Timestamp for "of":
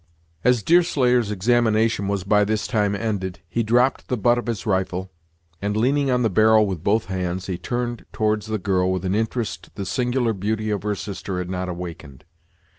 4.39-4.47, 10.71-10.81